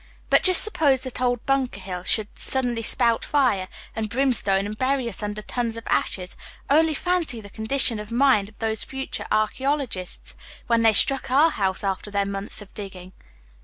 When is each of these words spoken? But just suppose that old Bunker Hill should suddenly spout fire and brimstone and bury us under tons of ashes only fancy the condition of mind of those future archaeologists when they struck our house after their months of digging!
But 0.31 0.41
just 0.41 0.63
suppose 0.63 1.03
that 1.03 1.21
old 1.21 1.45
Bunker 1.45 1.79
Hill 1.79 2.01
should 2.01 2.29
suddenly 2.33 2.81
spout 2.81 3.23
fire 3.23 3.67
and 3.95 4.09
brimstone 4.09 4.65
and 4.65 4.75
bury 4.75 5.07
us 5.07 5.21
under 5.21 5.43
tons 5.43 5.77
of 5.77 5.85
ashes 5.85 6.35
only 6.71 6.95
fancy 6.95 7.39
the 7.39 7.51
condition 7.51 7.99
of 7.99 8.09
mind 8.09 8.49
of 8.49 8.57
those 8.57 8.83
future 8.83 9.27
archaeologists 9.29 10.33
when 10.65 10.81
they 10.81 10.93
struck 10.93 11.29
our 11.29 11.51
house 11.51 11.83
after 11.83 12.09
their 12.09 12.25
months 12.25 12.63
of 12.63 12.73
digging! 12.73 13.13